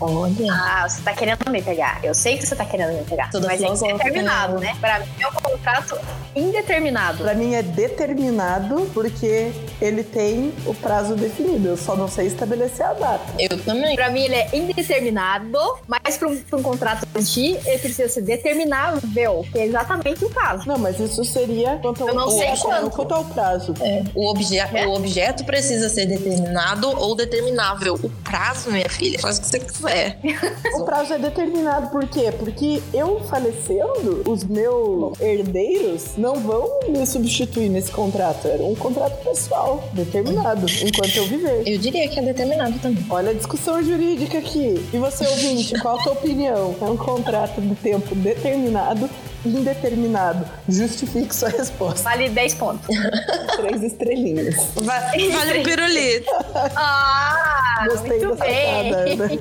Olha. 0.00 0.52
Ah, 0.52 0.88
você 0.88 1.02
tá 1.02 1.12
querendo 1.12 1.50
me 1.50 1.62
pegar. 1.62 2.00
Eu 2.02 2.14
sei 2.14 2.38
que 2.38 2.46
você 2.46 2.56
tá 2.56 2.64
querendo 2.64 2.96
me 2.96 3.04
pegar. 3.04 3.30
Toda 3.30 3.46
mas 3.46 3.62
é 3.62 3.68
determinado, 3.68 4.54
né? 4.54 4.72
né? 4.72 4.76
Pra 4.80 5.00
mim 5.00 5.06
é 5.20 5.28
um 5.28 5.32
contrato 5.50 5.98
indeterminado. 6.34 7.18
Pra 7.24 7.34
mim 7.34 7.54
é 7.54 7.62
determinado 7.62 8.88
porque 8.94 9.50
ele 9.80 10.02
tem 10.02 10.52
o 10.66 10.74
prazo 10.74 11.14
definido. 11.14 11.68
Eu 11.68 11.76
só 11.76 11.96
não 11.96 12.08
sei 12.08 12.26
estabelecer 12.26 12.86
a 12.86 12.92
data. 12.92 13.24
Eu 13.38 13.58
também. 13.64 13.96
Pra 13.96 14.10
mim, 14.10 14.22
ele 14.22 14.34
é 14.34 14.48
indeterminado, 14.52 15.58
mas 15.86 16.16
pra 16.16 16.28
um, 16.28 16.36
pra 16.36 16.58
um 16.58 16.62
contrato 16.62 17.06
existir, 17.14 17.58
ele 17.66 17.78
precisa 17.78 18.08
ser 18.08 18.22
determinável, 18.22 19.44
que 19.50 19.58
é 19.58 19.66
exatamente 19.66 20.24
o 20.24 20.30
caso. 20.30 20.66
Não, 20.68 20.78
mas 20.78 20.98
isso 20.98 21.24
seria 21.24 21.76
quanto 21.78 22.02
ao, 22.02 22.08
Eu 22.08 22.14
não 22.14 22.30
sei 22.30 22.56
quanto 22.56 22.90
quanto 22.90 23.14
ao 23.14 23.24
prazo. 23.24 23.74
É, 23.80 24.04
o, 24.14 24.30
obje 24.30 24.58
É? 24.58 24.86
o 24.86 24.92
objeto 24.92 25.44
precisa 25.44 25.88
ser 25.88 26.06
determinado 26.06 26.88
ou 26.88 27.14
determinável. 27.14 27.94
O 27.94 28.10
prazo, 28.22 28.70
minha 28.70 28.88
filha, 28.88 29.18
faz 29.18 29.38
o 29.38 29.40
que 29.40 29.46
você 29.46 29.58
quiser. 29.58 30.18
O 30.78 30.84
prazo 30.84 31.14
é 31.14 31.18
determinado 31.18 31.88
por 31.88 32.06
quê? 32.06 32.32
Porque 32.38 32.80
eu 32.92 33.20
falecendo, 33.24 34.22
os 34.26 34.44
meus 34.44 35.18
herdeiros 35.38 36.16
não 36.16 36.36
vão 36.36 36.80
me 36.88 37.06
substituir 37.06 37.68
nesse 37.68 37.90
contrato. 37.90 38.46
Era 38.48 38.62
um 38.62 38.74
contrato 38.74 39.22
pessoal, 39.24 39.88
determinado, 39.92 40.66
enquanto 40.82 41.16
eu 41.16 41.26
viver. 41.26 41.62
Eu 41.66 41.78
diria 41.78 42.08
que 42.08 42.18
é 42.18 42.22
determinado 42.22 42.78
também. 42.78 43.04
Olha 43.10 43.30
a 43.30 43.34
discussão 43.34 43.82
jurídica 43.82 44.38
aqui. 44.38 44.74
E 44.92 44.98
você, 44.98 45.26
ouvinte, 45.26 45.78
qual 45.80 45.98
a 45.98 46.02
tua 46.02 46.12
opinião? 46.12 46.74
É 46.80 46.84
um 46.84 46.96
contrato 46.96 47.60
de 47.60 47.74
tempo 47.76 48.14
determinado, 48.14 49.08
indeterminado? 49.44 50.44
Justifique 50.68 51.34
sua 51.34 51.48
resposta. 51.48 52.02
Vale 52.02 52.28
10 52.28 52.54
pontos. 52.54 52.86
Três 53.56 53.82
estrelinhas. 53.82 54.56
Vale 54.76 55.60
o 55.60 55.62
pirulito. 55.64 56.30
Ah, 56.76 57.84
Gostei 57.88 58.18
muito 58.24 58.36
bem. 58.36 58.92
sacada, 58.92 59.10
Ana. 59.12 59.34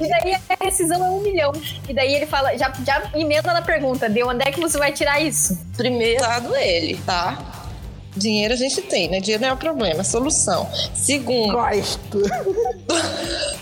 E 0.00 0.08
daí 0.08 0.34
a 0.34 0.64
rescisão 0.64 1.04
é 1.04 1.10
um 1.10 1.20
milhão. 1.20 1.52
E 1.88 1.92
daí 1.94 2.14
ele 2.14 2.26
fala, 2.26 2.56
já, 2.56 2.72
já 2.84 3.02
emenda 3.14 3.52
na 3.52 3.62
pergunta, 3.62 4.08
de 4.08 4.22
onde 4.22 4.46
é 4.46 4.52
que 4.52 4.60
você 4.60 4.78
vai 4.78 4.92
tirar 4.92 5.20
isso? 5.20 5.58
Primeiro, 5.76 6.20
dado 6.20 6.54
ele, 6.56 6.96
tá? 7.04 7.38
Dinheiro 8.14 8.52
a 8.52 8.56
gente 8.56 8.80
tem, 8.82 9.08
né? 9.08 9.20
Dinheiro 9.20 9.42
não 9.42 9.50
é 9.50 9.52
o 9.54 9.56
problema, 9.56 9.96
é 9.96 10.00
a 10.00 10.04
solução. 10.04 10.68
Segundo, 10.94 11.54
Gosto. 11.54 12.22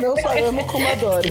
Não 0.00 0.48
amo 0.48 0.64
como 0.66 0.86
adoro. 0.88 1.28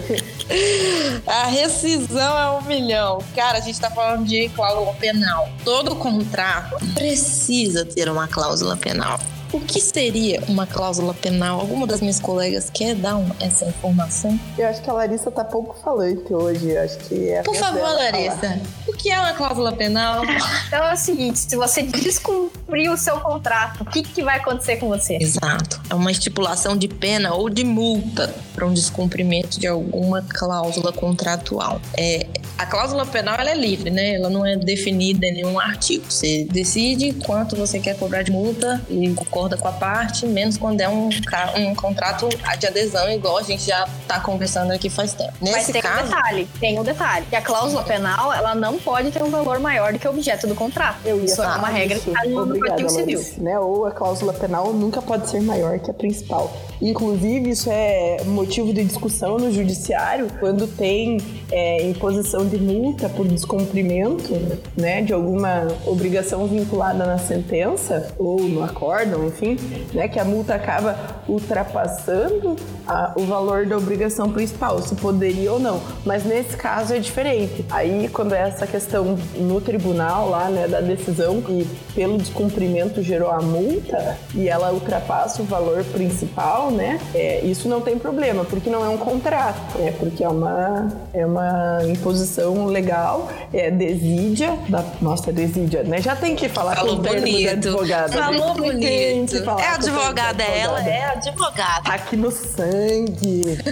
A 1.26 1.48
rescisão 1.48 2.38
é 2.38 2.50
um 2.52 2.62
milhão. 2.64 3.20
Cara, 3.36 3.58
a 3.58 3.62
gente 3.62 3.80
tá 3.80 3.90
falando 3.90 4.26
de 4.26 4.50
cláusula 4.50 4.94
penal. 4.94 5.50
Todo 5.64 5.96
contrato 5.96 6.78
precisa 6.94 7.86
ter 7.86 8.10
uma 8.10 8.28
cláusula 8.28 8.78
penal. 8.78 9.20
O 9.54 9.60
que 9.62 9.80
seria 9.80 10.44
uma 10.48 10.68
cláusula 10.68 11.14
penal? 11.14 11.60
Alguma 11.62 11.88
das 11.88 12.02
minhas 12.02 12.20
colegas 12.20 12.70
quer 12.70 12.96
dar 12.96 13.16
um- 13.16 13.30
essa 13.40 13.66
informação? 13.66 14.38
Eu 14.58 14.68
acho 14.68 14.82
que 14.82 14.90
a 14.90 14.94
Larissa 14.94 15.32
tá 15.32 15.44
pouco 15.46 15.76
falante 15.82 16.34
hoje. 16.34 16.70
Eu 16.72 16.82
acho 16.84 16.98
que 17.00 17.30
é 17.30 17.42
Por 17.44 17.56
favor, 17.56 17.76
dela 17.76 17.88
falar. 17.98 18.12
Larissa. 18.12 18.62
O 18.88 18.94
que 18.94 19.10
é 19.10 19.20
uma 19.20 19.34
cláusula 19.34 19.72
penal? 19.72 20.22
Então 20.68 20.84
é 20.84 20.94
o 20.94 20.98
seguinte: 20.98 21.40
se 21.40 21.56
você 21.56 21.82
descumprir 21.84 22.92
o 22.92 22.98
seu 22.98 23.20
contrato, 23.22 23.82
o 23.84 23.86
que, 23.86 24.04
que 24.04 24.22
vai 24.22 24.38
acontecer 24.38 24.78
com 24.78 24.90
você? 24.90 25.18
Exato. 25.22 25.82
É 25.90 25.96
uma 25.96 26.12
estipulação 26.12 26.76
de 26.76 26.88
pena 26.90 27.34
ou 27.34 27.50
de 27.50 27.64
multa 27.64 28.34
para 28.54 28.66
um 28.66 28.74
descumprimento 28.74 29.60
de 29.60 29.66
alguma 29.68 30.22
cláusula 30.24 30.92
contratual. 30.92 31.80
É, 31.98 32.28
a 32.58 32.66
cláusula 32.66 33.06
penal 33.06 33.36
ela 33.40 33.52
é 33.52 33.56
livre, 33.56 33.90
né? 33.90 34.16
Ela 34.16 34.30
não 34.30 34.46
é 34.46 34.58
definida 34.58 35.26
em 35.26 35.34
nenhum 35.36 35.58
artigo. 35.60 36.04
Você 36.10 36.46
decide 36.52 37.14
quanto 37.14 37.56
você 37.56 37.80
quer 37.80 37.98
cobrar 37.98 38.24
de 38.24 38.32
multa 38.32 38.82
e 38.90 39.08
concorda 39.38 39.56
com 39.56 39.68
a 39.68 39.72
parte, 39.72 40.26
menos 40.26 40.58
quando 40.58 40.82
é 40.82 40.90
um, 40.90 41.10
um 41.58 41.76
contrato 41.76 42.28
de 42.58 42.68
adesão, 42.68 43.10
igual 43.12 43.38
a 43.38 43.44
gente 43.44 43.68
já 43.68 43.88
tá 44.08 44.20
conversando 44.20 44.72
aqui 44.72 44.90
faz 44.90 45.14
tempo. 45.14 45.34
Mas 45.40 45.52
Nesse 45.52 45.72
tem 45.74 45.82
um 45.82 45.84
caso, 45.84 46.04
detalhe, 46.06 46.50
tem 46.60 46.80
um 46.80 46.84
detalhe. 46.84 47.26
Que 47.28 47.36
a 47.36 47.42
cláusula 47.42 47.84
penal, 47.84 48.34
ela 48.34 48.56
não 48.56 48.80
pode 48.80 49.12
ter 49.12 49.22
um 49.22 49.30
valor 49.30 49.60
maior 49.60 49.94
do 49.94 50.00
que 50.00 50.08
o 50.08 50.12
objeto 50.12 50.48
do 50.48 50.56
contrato. 50.56 50.98
Eu 51.06 51.20
ia 51.20 51.26
Isso 51.26 51.42
é 51.42 51.46
falar 51.46 51.60
uma 51.60 51.68
regra 51.68 52.00
que 52.00 52.10
tá 52.10 52.24
no 52.26 52.60
Código 52.60 52.90
Civil. 52.90 53.24
Né? 53.38 53.60
Ou 53.60 53.86
a 53.86 53.92
cláusula 53.92 54.34
penal 54.34 54.74
nunca 54.74 55.02
pode 55.02 55.30
ser 55.30 55.42
maior 55.42 55.78
que 55.80 55.92
a 55.92 55.94
principal. 55.94 56.52
Inclusive, 56.82 57.52
isso 57.52 57.70
é 57.70 58.18
motivo 58.26 58.74
de 58.74 58.84
discussão 58.84 59.38
no 59.38 59.52
judiciário 59.52 60.28
quando 60.40 60.68
tem 60.68 61.18
é, 61.52 61.88
imposição 61.90 62.46
de 62.46 62.58
multa 62.58 63.08
por 63.10 63.26
descumprimento 63.28 64.34
né, 64.76 65.02
de 65.02 65.14
alguma 65.14 65.68
obrigação 65.86 66.46
vinculada 66.48 67.06
na 67.06 67.18
sentença 67.18 68.12
ou 68.18 68.40
no 68.42 68.64
acórdão, 68.64 69.26
enfim, 69.28 69.58
né, 69.94 70.08
que 70.08 70.20
a 70.20 70.26
multa 70.26 70.56
acaba 70.56 71.22
ultrapassando 71.28 72.56
a- 72.86 73.14
o 73.16 73.24
valor 73.26 73.66
da 73.66 73.78
obrigação 73.78 74.32
principal, 74.32 74.82
se 74.82 74.96
poderia 74.96 75.52
ou 75.54 75.60
não. 75.60 75.80
Mas 76.06 76.24
nesse 76.26 76.56
caso 76.56 76.94
é 76.94 77.00
diferente. 77.00 77.66
Aí, 77.70 78.10
quando 78.10 78.34
é 78.34 78.42
essa 78.42 78.66
questão 78.68 79.18
no 79.36 79.60
tribunal 79.62 80.30
lá, 80.30 80.50
né, 80.50 80.68
da 80.68 80.82
decisão 80.82 81.44
e 81.50 81.66
pelo 81.98 82.20
descumprimento 82.20 83.02
gerou 83.02 83.32
a 83.32 83.42
multa 83.42 84.20
e 84.36 84.48
ela 84.48 84.72
ultrapassa 84.72 85.42
o 85.42 85.46
valor 85.46 85.84
principal, 85.86 86.70
né, 86.70 87.00
é, 87.16 87.42
isso 87.44 87.68
não 87.68 87.82
tem 87.82 87.98
problema, 87.98 88.46
porque 88.46 88.70
não 88.70 88.86
é 88.86 88.90
um 88.90 89.00
contrato, 89.00 89.82
é 89.82 89.90
porque 89.90 90.24
é 90.24 90.30
uma, 90.30 90.90
é 91.12 91.26
uma 91.26 91.80
imposição 91.88 92.68
legal, 92.68 93.32
é 93.52 93.72
desídia, 93.72 94.56
da, 94.70 94.86
nossa, 95.02 95.34
desídia, 95.34 95.82
né, 95.82 96.00
já 96.00 96.16
tem 96.16 96.36
que 96.36 96.48
falar 96.48 96.76
falou 96.76 96.98
com 96.98 97.02
bonito. 97.02 97.50
advogado. 97.50 98.14
Falou 98.14 98.54
bonito. 98.54 99.36
É 99.60 99.68
advogada, 99.70 100.44
ela 100.44 100.88
é 100.88 101.04
advogada. 101.06 101.82
tá 101.84 101.96
aqui 101.96 102.16
no 102.16 102.30
sangue. 102.30 103.58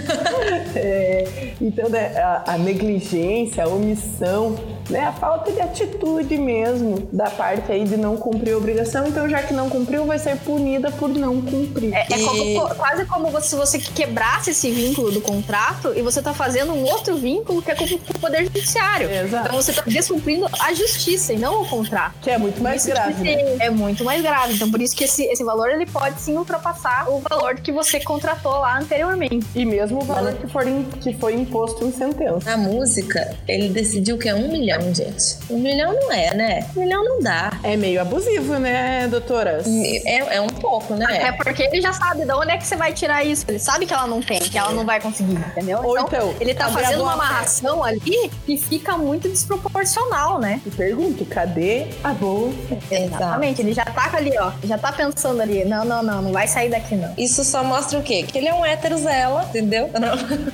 É, 0.74 1.52
então, 1.60 1.88
né, 1.88 2.12
a, 2.16 2.54
a 2.54 2.58
negligência, 2.58 3.64
a 3.64 3.68
omissão, 3.68 4.56
né, 4.88 5.04
a 5.06 5.12
falta 5.12 5.50
de 5.52 5.60
atitude 5.60 6.36
mesmo 6.38 7.08
da 7.12 7.28
parte 7.30 7.72
aí 7.72 7.84
de 7.84 7.96
não 7.96 8.16
cumprir 8.16 8.54
a 8.54 8.56
obrigação. 8.56 9.06
Então, 9.06 9.28
já 9.28 9.42
que 9.42 9.52
não 9.52 9.68
cumpriu, 9.68 10.04
vai 10.06 10.18
ser 10.18 10.36
punida 10.38 10.90
por 10.90 11.08
não 11.08 11.40
cumprir. 11.42 11.92
É, 11.94 12.06
é 12.10 12.18
como- 12.18 12.42
E- 12.42 12.54
co- 12.54 12.74
quase 12.74 13.04
como 13.06 13.40
se 13.40 13.56
você 13.56 13.78
quebrasse 13.78 14.50
esse 14.50 14.70
vínculo 14.70 15.10
do 15.10 15.20
contrato 15.20 15.92
e 15.96 16.02
você 16.02 16.22
tá 16.22 16.32
fazendo 16.32 16.72
um 16.72 16.84
outro 16.84 17.16
vínculo 17.16 17.60
que 17.62 17.70
é 17.70 17.74
com 17.74 17.84
o 17.84 18.18
Poder 18.20 18.44
Judiciário. 18.44 19.10
Exato. 19.10 19.46
Então 19.48 19.60
você 19.62 19.72
tá 19.72 19.82
descumprindo 19.86 20.46
a 20.60 20.72
justiça 20.74 21.32
e 21.32 21.38
não 21.38 21.62
o 21.62 21.66
contrato. 21.68 22.14
Que 22.20 22.30
é 22.30 22.38
muito 22.38 22.62
mais 22.62 22.82
Isso 22.82 22.90
grave, 22.94 23.22
né? 23.22 23.56
É 23.60 23.70
muito 23.70 24.04
mais 24.04 24.22
grave. 24.22 24.54
Então, 24.54 24.70
por 24.70 24.80
isso 24.80 24.94
que 24.96 25.04
esse, 25.04 25.24
esse 25.24 25.42
valor 25.44 25.68
ele 25.70 25.86
pode 25.86 26.20
sim 26.20 26.36
ultrapassar 26.36 27.08
o 27.10 27.20
valor 27.20 27.56
que 27.56 27.72
você 27.72 28.00
contratou 28.00 28.52
lá 28.52 28.78
anteriormente. 28.78 29.46
E 29.54 29.64
mesmo 29.64 29.98
o 30.00 30.04
valor 30.04 30.32
que, 30.34 30.46
for 30.46 30.64
que 31.00 31.14
foi 31.14 31.34
imposto 31.34 31.84
em 31.84 31.92
sentença. 31.92 32.48
Na 32.50 32.56
música, 32.56 33.34
ele 33.48 33.68
decidiu 33.68 34.18
que 34.18 34.28
é 34.28 34.34
um 34.34 34.48
milhão, 34.48 34.75
gente. 34.94 35.38
Um 35.50 35.58
milhão 35.58 35.92
não 35.92 36.12
é, 36.12 36.34
né? 36.34 36.66
Um 36.76 36.80
milhão 36.80 37.04
não 37.04 37.20
dá. 37.20 37.52
É 37.62 37.76
meio 37.76 38.00
abusivo, 38.00 38.58
né, 38.58 39.06
doutoras? 39.08 39.66
É, 39.66 40.36
é 40.36 40.40
um 40.40 40.48
pouco, 40.48 40.94
É 40.94 40.96
né? 40.96 41.32
porque 41.32 41.62
ele 41.64 41.80
já 41.80 41.92
sabe 41.92 42.24
de 42.24 42.32
onde 42.32 42.50
é 42.52 42.56
que 42.56 42.66
você 42.66 42.76
vai 42.76 42.92
tirar 42.92 43.24
isso. 43.24 43.44
Ele 43.48 43.58
sabe 43.58 43.86
que 43.86 43.92
ela 43.94 44.06
não 44.06 44.20
tem, 44.20 44.40
que 44.40 44.56
ela 44.58 44.72
não 44.72 44.84
vai 44.84 45.00
conseguir, 45.00 45.34
entendeu? 45.34 45.80
Ou 45.82 45.98
então, 45.98 46.34
ele 46.40 46.54
tá 46.54 46.68
fazendo 46.68 47.02
uma 47.02 47.12
amarração 47.14 47.82
ali 47.82 48.30
que 48.44 48.56
fica 48.56 48.96
muito 48.96 49.28
desproporcional, 49.28 50.38
né? 50.38 50.60
E 50.64 50.70
pergunto, 50.70 51.24
cadê 51.26 51.88
a 52.02 52.12
boa? 52.12 52.52
Exatamente. 52.90 53.62
Ele 53.62 53.72
já 53.72 53.84
tá 53.84 54.10
ali, 54.14 54.32
ó. 54.38 54.52
Já 54.64 54.78
tá 54.78 54.92
pensando 54.92 55.40
ali. 55.40 55.64
Não, 55.64 55.84
não, 55.84 56.02
não, 56.02 56.22
não 56.22 56.32
vai 56.32 56.46
sair 56.46 56.70
daqui, 56.70 56.94
não. 56.94 57.12
Isso 57.16 57.44
só 57.44 57.62
mostra 57.64 57.98
o 57.98 58.02
quê? 58.02 58.22
Que 58.22 58.38
ele 58.38 58.48
é 58.48 58.54
um 58.54 58.64
hétero 58.64 58.96
zela, 58.98 59.44
entendeu? 59.48 59.90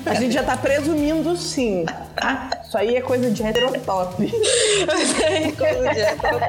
A 0.07 0.15
gente 0.15 0.33
já 0.33 0.43
tá 0.43 0.57
presumindo 0.57 1.37
sim, 1.37 1.85
tá? 2.17 2.51
Isso 2.73 2.79
aí 2.79 2.97
é 2.97 3.03
coisa 3.03 3.31
de 3.31 3.43
heterotop. 3.43 4.33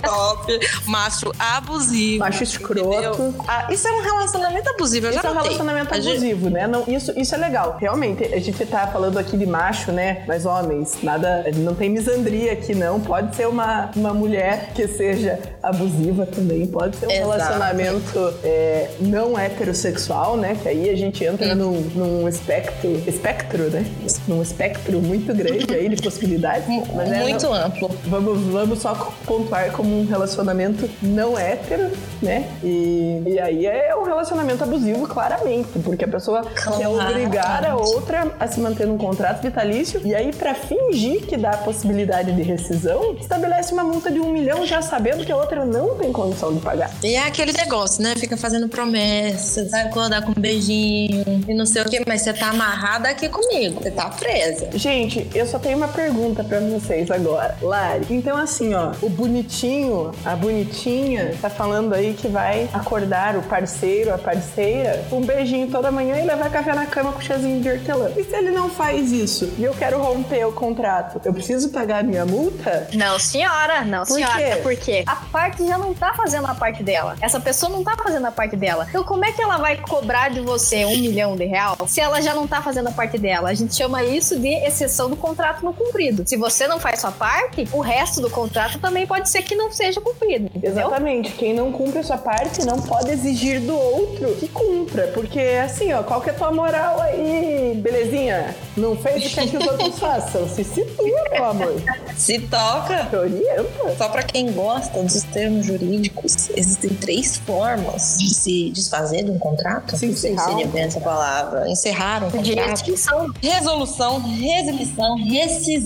top, 0.02 0.60
macho 0.88 1.34
abusivo. 1.38 2.20
Macho 2.20 2.44
escroto. 2.44 3.36
Ah, 3.46 3.68
isso 3.70 3.86
é 3.88 3.92
um 3.92 4.02
relacionamento 4.02 4.70
abusivo, 4.70 5.08
eu 5.08 5.12
já 5.12 5.18
Isso 5.20 5.28
é 5.28 5.32
um 5.32 5.34
relacionamento 5.34 5.94
A 5.94 6.00
gente- 6.00 6.12
abusivo, 6.12 6.50
né? 6.50 6.66
Não, 6.66 6.86
isso, 6.88 7.12
isso 7.20 7.36
é 7.36 7.38
legal. 7.38 7.76
Realmente, 7.78 8.24
a 8.34 8.40
gente 8.40 8.66
tá 8.66 8.88
falando 8.88 9.18
aqui 9.20 9.36
de 9.36 9.46
macho, 9.46 9.92
né? 9.92 10.24
Mas 10.26 10.46
homens, 10.46 10.98
nada. 11.04 11.44
Não 11.58 11.76
tem 11.76 11.90
misandria 11.90 12.54
aqui, 12.54 12.74
não. 12.74 13.02
Pode 13.02 13.36
ser 13.36 13.50
uma, 13.50 13.92
uma 13.94 14.14
mulher 14.14 14.72
que 14.74 14.88
seja 14.88 15.38
abusiva 15.62 16.26
também. 16.26 16.66
Pode 16.68 16.96
ser 16.96 17.08
um 17.08 17.12
Exato. 17.12 17.32
relacionamento 17.32 18.34
é, 18.46 18.92
não 19.02 19.38
heterossexual, 19.38 20.38
né? 20.38 20.58
Que 20.62 20.70
aí 20.70 20.90
a 20.90 20.96
gente 20.96 21.22
entra 21.26 21.54
num, 21.54 21.82
num 21.94 22.30
espectro. 22.30 23.04
Espectro, 23.06 23.64
né? 23.70 23.86
Num 24.26 24.42
espectro 24.42 25.02
muito 25.02 25.34
grande 25.34 25.74
aí 25.74 25.90
de 25.90 26.02
possibilidades. 26.14 26.66
Mas 26.94 27.12
é, 27.12 27.20
Muito 27.22 27.44
não- 27.46 27.54
amplo. 27.54 27.90
Vamos, 28.06 28.40
vamos 28.52 28.80
só 28.80 28.94
pontuar 29.26 29.72
como 29.72 30.00
um 30.02 30.06
relacionamento 30.06 30.90
não 31.02 31.38
hétero, 31.38 31.92
né? 32.22 32.48
E, 32.64 33.22
e 33.26 33.40
aí 33.40 33.66
é 33.66 33.96
um 33.96 34.04
relacionamento 34.04 34.64
abusivo, 34.64 35.08
claramente, 35.08 35.68
porque 35.84 36.06
a 36.06 36.08
pessoa 36.08 36.44
quer 36.44 36.54
Claramente. 36.64 37.12
obrigar 37.12 37.66
a 37.66 37.76
outra 37.76 38.32
a 38.40 38.48
se 38.48 38.60
manter 38.60 38.88
num 38.88 38.98
contrato 38.98 39.42
vitalício 39.42 40.02
e 40.06 40.14
aí, 40.14 40.32
pra 40.34 40.54
fingir 40.54 41.26
que 41.26 41.38
dá 41.38 41.52
a 41.52 41.58
possibilidade 41.58 42.32
de 42.32 42.42
rescisão, 42.42 43.16
estabelece 43.20 43.74
uma 43.74 43.84
multa 43.84 44.12
de 44.12 44.20
um 44.20 44.30
milhão 44.32 44.66
já 44.66 44.82
sabendo 44.82 45.26
que 45.26 45.32
a 45.32 45.36
outra 45.38 45.66
não 45.66 45.96
tem 45.96 46.12
condição 46.12 46.54
de 46.54 46.60
pagar. 46.60 46.92
E 47.04 47.16
é 47.16 47.26
aquele 47.28 47.52
negócio, 47.54 48.02
né? 48.04 48.14
Fica 48.18 48.38
fazendo 48.38 48.68
promessas, 48.68 49.72
vai 49.72 49.82
acordar 49.82 50.22
com 50.24 50.32
um 50.32 50.42
beijinho 50.42 51.24
e 51.48 51.54
não 51.54 51.66
sei 51.66 51.82
o 51.82 51.90
quê, 51.90 52.02
mas 52.08 52.22
você 52.22 52.34
tá 52.34 52.50
amarrada 52.50 53.10
aqui 53.10 53.30
comigo, 53.30 53.82
você 53.82 53.92
tá 53.92 54.10
presa. 54.10 54.70
Gente, 54.74 55.28
eu 55.34 55.46
só 55.46 55.58
tenho 55.60 55.78
uma 55.78 55.88
pergunta 55.88 56.03
pra 56.48 56.60
vocês 56.60 57.10
agora. 57.10 57.56
Lari, 57.62 58.06
então 58.10 58.36
assim, 58.36 58.74
ó, 58.74 58.92
o 59.02 59.10
bonitinho, 59.10 60.12
a 60.26 60.36
bonitinha, 60.36 61.34
tá 61.42 61.50
falando 61.50 61.94
aí 61.94 62.14
que 62.14 62.28
vai 62.28 62.70
acordar 62.74 63.38
o 63.38 63.44
parceiro, 63.44 64.14
a 64.14 64.18
parceira, 64.18 65.06
um 65.12 65.22
beijinho 65.22 65.70
toda 65.70 65.92
manhã 65.92 66.18
e 66.20 66.26
levar 66.26 66.50
café 66.50 66.74
na 66.74 66.86
cama 66.86 67.12
com 67.14 67.22
chazinho 67.22 67.62
de 67.62 67.70
hortelã. 67.70 68.12
E 68.18 68.24
se 68.24 68.36
ele 68.36 68.52
não 68.52 68.70
faz 68.70 69.12
isso 69.12 69.54
e 69.58 69.64
eu 69.64 69.74
quero 69.74 70.02
romper 70.02 70.46
o 70.46 70.52
contrato, 70.52 71.22
eu 71.24 71.34
preciso 71.34 71.70
pagar 71.70 72.00
a 72.00 72.04
minha 72.04 72.26
multa? 72.26 72.88
Não, 72.94 73.18
senhora. 73.20 73.86
Não, 73.86 74.04
Por 74.06 74.16
senhora. 74.16 74.38
quê? 74.38 74.60
Porque 74.62 75.04
a 75.06 75.16
parte 75.16 75.66
já 75.66 75.78
não 75.78 75.94
tá 75.94 76.14
fazendo 76.14 76.48
a 76.48 76.56
parte 76.56 76.84
dela. 76.84 77.16
Essa 77.22 77.40
pessoa 77.40 77.72
não 77.72 77.84
tá 77.84 77.96
fazendo 77.96 78.26
a 78.26 78.32
parte 78.32 78.56
dela. 78.56 78.88
Então, 78.90 79.04
como 79.04 79.24
é 79.24 79.32
que 79.32 79.42
ela 79.42 79.58
vai 79.58 79.78
cobrar 79.78 80.30
de 80.30 80.42
você 80.42 80.86
um 80.86 80.98
milhão 80.98 81.36
de 81.36 81.46
real 81.46 81.78
se 81.88 82.02
ela 82.02 82.22
já 82.22 82.34
não 82.34 82.48
tá 82.48 82.62
fazendo 82.62 82.88
a 82.90 82.92
parte 82.92 83.18
dela? 83.18 83.50
A 83.50 83.54
gente 83.54 83.76
chama 83.76 84.04
isso 84.04 84.40
de 84.40 84.50
exceção 84.66 85.10
do 85.10 85.16
contrato 85.16 85.64
não 85.64 85.74
cumprido. 85.94 86.24
Se 86.26 86.36
você 86.36 86.68
não 86.68 86.80
faz 86.80 87.00
sua 87.00 87.12
parte, 87.12 87.68
o 87.72 87.80
resto 87.80 88.20
do 88.20 88.30
contrato 88.30 88.80
também 88.80 89.06
pode 89.06 89.30
ser 89.30 89.44
que 89.44 89.56
não 89.56 89.72
seja 89.72 90.02
cumprido. 90.02 90.46
Entendeu? 90.48 90.72
Exatamente. 90.72 91.32
Quem 91.34 91.54
não 91.54 91.72
cumpre 91.72 92.00
a 92.00 92.04
sua 92.04 92.18
parte 92.18 92.66
não 92.66 92.82
pode 92.82 93.12
exigir 93.12 93.62
do 93.62 93.78
outro 93.78 94.36
que 94.36 94.48
cumpra. 94.48 95.08
Porque, 95.14 95.40
assim, 95.64 95.94
ó, 95.94 96.02
qual 96.02 96.20
que 96.22 96.30
é 96.30 96.34
a 96.34 96.36
tua 96.36 96.52
moral 96.52 97.00
aí, 97.00 97.80
belezinha? 97.82 98.56
Não 98.76 98.98
fez 98.98 99.26
o 99.26 99.30
que, 99.30 99.40
é 99.40 99.48
que 99.48 99.58
os 99.58 99.68
outros 99.68 100.00
façam. 100.00 100.50
Se 100.50 100.64
situa, 100.64 101.30
meu 101.32 101.46
amor. 101.46 101.82
Se 102.18 102.40
toca. 102.40 103.06
Te 103.06 103.16
orienta. 103.16 103.96
Só 103.98 104.10
para 104.10 104.24
quem 104.24 104.52
gosta 104.52 105.04
dos 105.04 105.24
termos 105.24 105.66
jurídicos, 105.66 106.50
existem 106.56 106.90
três 106.92 107.38
formas 107.38 108.18
de 108.18 108.34
se 108.34 108.72
desfazer 108.72 109.24
de 109.24 109.32
um 109.32 109.38
contrato. 109.38 109.92
Se 109.92 110.00
se 110.00 110.06
encerrar 110.08 110.50
seria 110.50 110.68
bem 110.68 110.84
essa 110.84 111.00
palavra. 111.00 111.70
Encerrar 111.70 112.24
um 112.24 112.32
contrato. 112.32 113.34
Resolução, 113.42 114.20
resilição, 114.20 115.16
rescisão. 115.18 115.83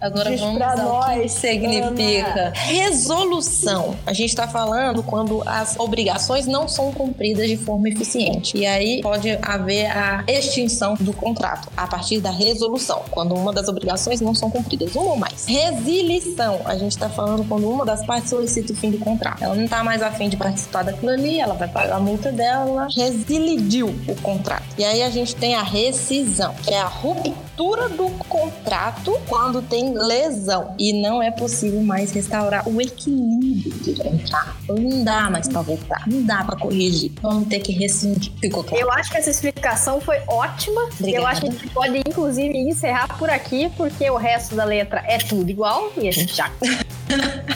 Agora 0.00 0.30
Diz 0.30 0.40
vamos 0.40 0.60
ao 0.62 1.20
que 1.20 1.28
significa 1.28 2.40
Ana. 2.40 2.52
resolução. 2.54 3.96
A 4.06 4.12
gente 4.12 4.30
está 4.30 4.46
falando 4.46 5.02
quando 5.02 5.42
as 5.46 5.78
obrigações 5.78 6.46
não 6.46 6.68
são 6.68 6.92
cumpridas 6.92 7.48
de 7.48 7.56
forma 7.56 7.88
eficiente. 7.88 8.56
E 8.56 8.66
aí 8.66 9.00
pode 9.02 9.30
haver 9.42 9.86
a 9.86 10.24
extinção 10.28 10.94
do 11.00 11.12
contrato 11.12 11.68
a 11.76 11.86
partir 11.86 12.20
da 12.20 12.30
resolução, 12.30 13.02
quando 13.10 13.34
uma 13.34 13.52
das 13.52 13.68
obrigações 13.68 14.20
não 14.20 14.34
são 14.34 14.50
cumpridas, 14.50 14.94
uma 14.94 15.10
ou 15.10 15.16
mais. 15.16 15.46
Resilição, 15.46 16.60
a 16.64 16.76
gente 16.76 16.92
está 16.92 17.08
falando 17.08 17.46
quando 17.48 17.68
uma 17.68 17.84
das 17.84 18.04
partes 18.04 18.30
solicita 18.30 18.72
o 18.72 18.76
fim 18.76 18.90
do 18.90 18.98
contrato. 18.98 19.42
Ela 19.42 19.54
não 19.54 19.64
está 19.64 19.82
mais 19.82 20.02
afim 20.02 20.28
de 20.28 20.36
participar 20.36 20.84
daquilo 20.84 21.10
ali, 21.10 21.40
ela 21.40 21.54
vai 21.54 21.68
pagar 21.68 21.96
a 21.96 22.00
multa 22.00 22.30
dela, 22.30 22.68
ela 22.68 22.88
resilidiu 22.94 23.88
o 24.08 24.14
contrato. 24.22 24.64
E 24.78 24.84
aí 24.84 25.02
a 25.02 25.10
gente 25.10 25.34
tem 25.34 25.54
a 25.54 25.62
rescisão, 25.62 26.54
que 26.62 26.72
é 26.72 26.80
a 26.80 26.86
ruptura 26.86 27.49
do 27.60 28.08
contrato 28.24 29.20
quando 29.28 29.60
tem 29.60 29.92
lesão 29.92 30.74
e 30.78 30.92
não 31.02 31.22
é 31.22 31.30
possível 31.30 31.82
mais 31.82 32.10
restaurar 32.10 32.66
o 32.66 32.80
equilíbrio 32.80 33.70
do 33.70 34.02
contrato. 34.02 34.56
Não 34.68 35.04
dá 35.04 35.28
mais 35.28 35.46
para 35.46 35.60
voltar, 35.60 36.04
não 36.06 36.22
dá 36.22 36.42
para 36.42 36.56
corrigir. 36.56 37.12
Vamos 37.20 37.48
ter 37.48 37.60
que 37.60 37.72
rescindir. 37.72 38.32
Ficou 38.40 38.64
claro? 38.64 38.82
Eu 38.82 38.90
acho 38.90 39.10
que 39.10 39.18
essa 39.18 39.30
explicação 39.30 40.00
foi 40.00 40.18
ótima. 40.26 40.82
Obrigada. 40.98 41.22
Eu 41.22 41.26
acho 41.26 41.40
que 41.42 41.48
a 41.48 41.50
gente 41.50 41.68
pode, 41.68 41.98
inclusive, 41.98 42.56
encerrar 42.56 43.18
por 43.18 43.28
aqui, 43.28 43.70
porque 43.76 44.08
o 44.10 44.16
resto 44.16 44.54
da 44.54 44.64
letra 44.64 45.04
é 45.06 45.18
tudo 45.18 45.50
igual 45.50 45.92
e 45.96 46.08
a 46.08 46.12
gente 46.12 46.34
já 46.34 46.50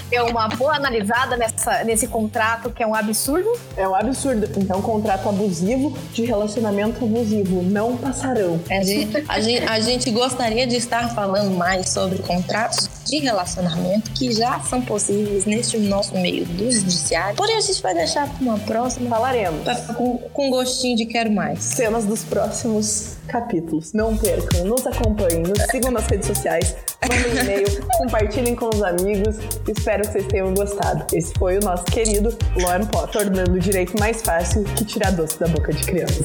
deu 0.09 0.27
uma 0.27 0.49
boa 0.49 0.77
analisada 0.77 1.37
nessa, 1.37 1.83
nesse 1.85 2.07
contrato 2.07 2.71
que 2.71 2.83
é 2.83 2.87
um 2.87 2.95
absurdo. 2.95 3.51
É 3.77 3.87
um 3.89 3.95
absurdo. 3.95 4.49
Então, 4.57 4.81
contrato 4.81 5.29
abusivo 5.29 5.97
de 6.13 6.25
relacionamento 6.25 7.05
abusivo. 7.05 7.63
Não 7.63 7.97
passarão. 7.97 8.61
A 8.71 8.83
gente, 8.83 9.25
a, 9.29 9.41
gente, 9.41 9.65
a 9.67 9.81
gente 9.81 10.11
gostaria 10.11 10.67
de 10.67 10.77
estar 10.77 11.15
falando 11.15 11.51
mais 11.57 11.89
sobre 11.91 12.19
contratos 12.19 12.89
de 13.05 13.19
relacionamento 13.19 14.11
que 14.13 14.33
já 14.33 14.61
são 14.61 14.81
possíveis 14.81 15.45
neste 15.45 15.79
nosso 15.79 16.15
meio 16.15 16.45
do 16.47 16.71
judiciário. 16.71 17.37
Porém, 17.37 17.57
a 17.57 17.61
gente 17.61 17.83
vai 17.83 17.95
deixar 17.95 18.29
para 18.29 18.43
uma 18.43 18.59
próxima. 18.59 19.11
Falaremos. 19.11 19.63
Pra 19.63 19.75
com, 19.95 20.19
com 20.19 20.51
gostinho 20.51 20.97
de 20.97 21.07
quero 21.07 21.31
mais. 21.31 21.63
Cenas 21.63 22.05
dos 22.05 22.25
próximos 22.25 23.17
capítulos. 23.27 23.93
Não 23.93 24.17
percam, 24.17 24.65
nos 24.65 24.87
acompanhem, 24.87 25.43
nos 25.43 25.61
sigam 25.71 25.91
nas 25.91 26.07
redes 26.07 26.27
sociais, 26.27 26.75
mandem 27.09 27.41
e-mail, 27.41 27.67
compartilhem 27.99 28.55
com 28.55 28.69
os 28.69 28.83
amigos. 28.83 29.37
Espero 29.69 30.03
que 30.03 30.13
vocês 30.13 30.27
tenham 30.27 30.55
gostado. 30.55 31.07
Esse 31.13 31.33
foi 31.39 31.59
o 31.59 31.61
nosso 31.61 31.85
querido 31.85 32.31
and 32.69 32.87
Pot, 32.87 33.13
tornando 33.13 33.53
o 33.53 33.59
direito 33.59 33.99
mais 33.99 34.23
fácil 34.23 34.65
que 34.77 34.85
tirar 34.85 35.13
doce 35.13 35.39
da 35.39 35.47
boca 35.49 35.73
de 35.73 35.85
criança. 35.85 36.25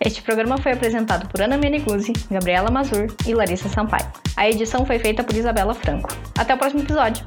Este 0.00 0.20
programa 0.22 0.58
foi 0.58 0.72
apresentado 0.72 1.28
por 1.28 1.40
Ana 1.40 1.56
Meneguzzi, 1.56 2.12
Gabriela 2.30 2.70
Mazur 2.70 3.06
e 3.26 3.34
Larissa 3.34 3.68
Sampaio. 3.68 4.06
A 4.36 4.48
edição 4.48 4.84
foi 4.84 4.98
feita 4.98 5.24
por 5.24 5.34
Isabela 5.34 5.74
Franco. 5.74 6.10
Até 6.36 6.54
o 6.54 6.58
próximo 6.58 6.82
episódio. 6.82 7.24